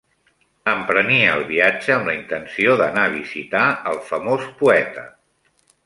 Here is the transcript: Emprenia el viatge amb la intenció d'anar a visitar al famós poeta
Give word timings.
Emprenia 0.71 1.35
el 1.41 1.45
viatge 1.51 1.93
amb 1.97 2.09
la 2.11 2.17
intenció 2.21 2.73
d'anar 2.83 3.07
a 3.11 3.15
visitar 3.21 3.65
al 3.93 4.05
famós 4.11 4.49
poeta 4.65 5.07